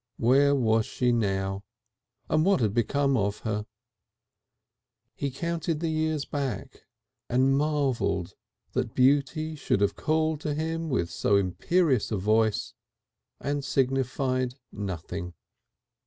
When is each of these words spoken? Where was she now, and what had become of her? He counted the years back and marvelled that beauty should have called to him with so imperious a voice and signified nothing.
Where 0.17 0.55
was 0.55 0.87
she 0.87 1.11
now, 1.11 1.63
and 2.27 2.43
what 2.43 2.59
had 2.59 2.73
become 2.73 3.15
of 3.15 3.41
her? 3.41 3.67
He 5.13 5.29
counted 5.29 5.79
the 5.79 5.91
years 5.91 6.25
back 6.25 6.87
and 7.29 7.55
marvelled 7.55 8.33
that 8.73 8.95
beauty 8.95 9.53
should 9.53 9.79
have 9.81 9.95
called 9.95 10.41
to 10.41 10.55
him 10.55 10.89
with 10.89 11.11
so 11.11 11.35
imperious 11.35 12.09
a 12.09 12.17
voice 12.17 12.73
and 13.39 13.63
signified 13.63 14.55
nothing. 14.71 15.35